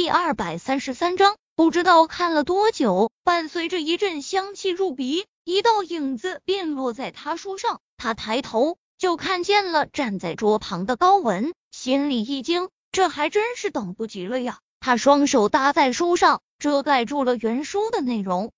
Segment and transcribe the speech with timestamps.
[0.00, 7.82] 第二百三十三章，不知道看了多久，伴随着一阵香气入鼻，一道影子便落在他书上。
[7.98, 14.60] 他抬头就看见了站在桌旁的高文，心里一惊，这还真是等不及了呀！
[14.80, 18.52] 他双手搭在书上，遮盖住了原书的内容，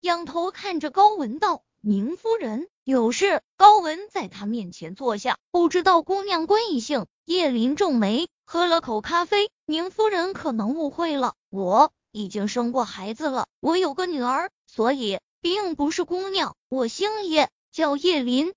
[0.00, 7.04] 仰头看着高文道：“宁夫人，有事。”高文在他面前坐下，不知道姑娘贵姓。
[7.26, 9.50] 叶林皱眉，喝了口咖啡。
[9.66, 16.54] 宁夫人可能误会了，我已经生过孩子了，我有个女儿，所以并不是姑娘。
[16.68, 18.54] 我姓叶，叫叶林。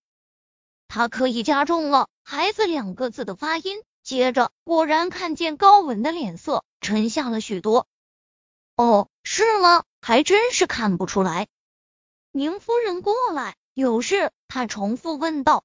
[0.90, 7.88] 他刻意加重了“孩子”两个字的发音，接着果然看见高文的脸色沉下了许多。
[8.76, 9.84] 哦，是吗？
[10.02, 11.48] 还真是看不出来。
[12.32, 14.32] 宁夫人过来，有事？
[14.48, 15.64] 他重复问道。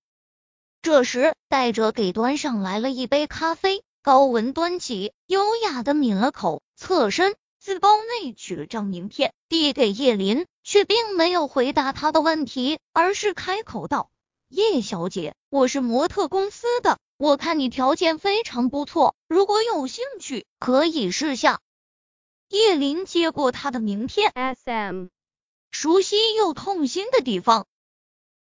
[0.83, 3.85] 这时，带着给端上来了一杯咖啡。
[4.05, 14.11] 高文端起，优雅的抿了口，侧身自包内取了张名片，递给叶林，却并没有回答他的问题，而是开口道
[14.51, 21.61] ：“叶小姐，我是模特公司的，我看你条件非常不错，如果有兴趣，可以试下。”
[22.51, 25.07] 叶林接过他的名片，S.M.
[25.71, 27.69] 熟悉又痛心的地方，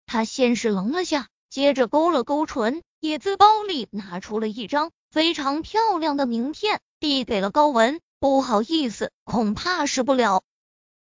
[0.06, 1.28] 他先是愣了下。
[1.50, 8.00] 接着勾了勾唇，也自包里拿出了一张非常漂亮的名片，递给了高文。
[8.20, 10.42] 不好意思，恐怕是不了。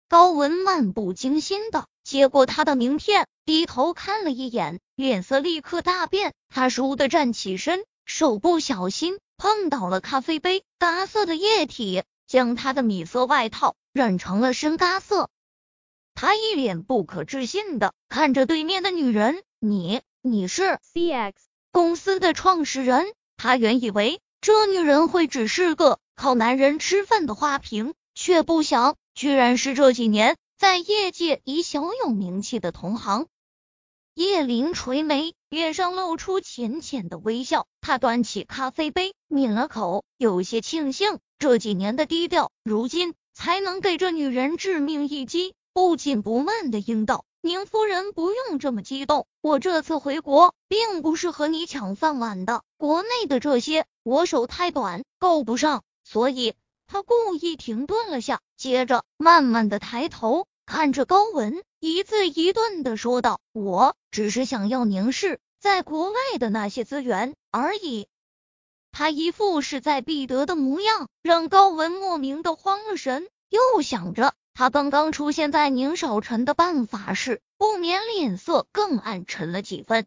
[0.07, 6.33] 高文漫不经心的接过他的名片，低头看了一眼，脸色立刻大变。
[6.47, 15.29] 他倏地站起身，手不小心碰倒了咖啡杯，咖色的液体将他的米色外套染成了深咖色。
[16.13, 20.01] 他一脸不可置信的看着对面的女人，你。
[20.23, 21.33] 你是 CX
[21.71, 23.11] 公司的创始人，
[23.43, 33.25] 他原以为这女人会只是个靠男人吃饭的花瓶，却不想居然是这几年在业界已小有名气的同行。
[34.13, 47.25] 叶林垂眉，脸上露出浅浅的微笑，他端起咖啡杯抿了口，有些庆幸这几年的低调，如今才能给这女人致命一击，不紧不慢的应道。
[47.43, 56.53] 宁夫人不用这么激动，我这次回国并不是和你抢饭碗的，国内的这些我手太短，够不上，所以
[56.85, 68.07] 他故意停顿了下，接着慢慢的抬头看着高文，一字一顿的说道：“我只是想要宁氏在国外的那些资源而已。”
[68.93, 74.35] 他一副势在必得的模样，让高文莫名的慌了神，又想着。
[74.53, 80.05] 他刚刚出现在宁少臣的办法时，不免脸色更暗沉了几分。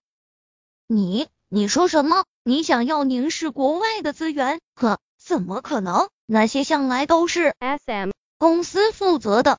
[0.87, 2.25] 你你说什么？
[2.43, 4.60] 你想要宁氏国外的资源？
[4.75, 6.09] 可怎么可能？
[6.27, 9.59] 那些向来都是 S.M 公司负责的。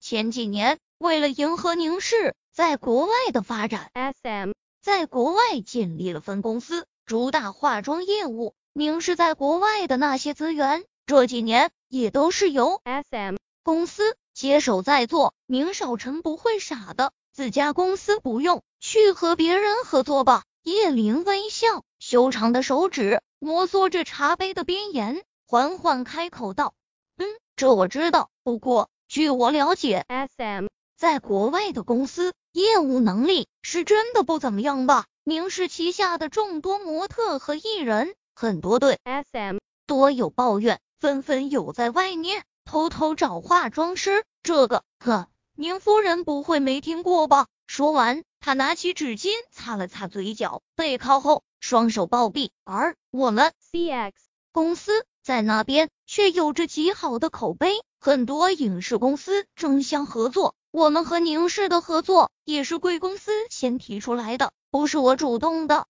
[0.00, 8.54] 前几年为了迎合宁氏在国外的发展，S.M 在国外建立了分公司，主打化妆业务。
[8.72, 13.36] 宁氏在国外的那些资源，这几年也都是由 S.M。
[13.68, 20.44] 公司接手在做，宁少臣不会傻的，自家公司不用去和别人合作吧？
[20.62, 26.72] 叶林微笑，修长的手指摩挲着茶杯的边沿，缓缓开口道
[27.18, 28.30] ：“嗯，这我知道。
[28.42, 35.04] 不过据我了解，S.M 在国外的公司业务能力是真的不怎么样吧？
[35.24, 47.46] 宁氏旗下的众多模特和艺人，很多对 S.M 多有抱怨，纷纷有在外面。”偷偷找化妆师，这个呵，宁夫人不会没听过吧？
[47.66, 52.52] 说完，他拿起纸巾擦了擦嘴角，背靠后，双手抱臂。
[52.64, 54.12] 而我们 CX
[54.52, 60.54] 公司在那边却有着极好的口碑，很多影视公司争相合作。
[60.70, 65.86] 我们和宁氏的合作也是贵公司先提出来的，不是我主动的。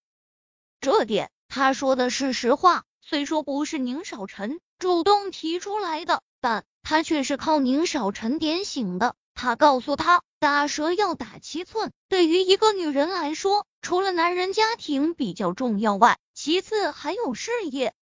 [0.80, 6.22] 这点他说的是实话，虽说不是宁少臣主动提出来的。
[6.40, 9.14] 但他却是靠宁少臣点醒的。
[9.34, 11.92] 他告诉他，打蛇要打七寸。
[12.08, 17.94] 对于一个女人来说，除了男人家庭比较重要外，其次还有事业。